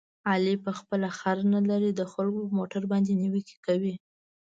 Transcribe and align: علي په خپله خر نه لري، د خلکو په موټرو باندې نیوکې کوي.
علي 0.29 0.55
په 0.65 0.71
خپله 0.79 1.09
خر 1.19 1.37
نه 1.53 1.59
لري، 1.69 1.91
د 1.93 2.01
خلکو 2.11 2.39
په 2.47 2.53
موټرو 2.59 2.91
باندې 2.91 3.11
نیوکې 3.21 3.57
کوي. 3.65 3.93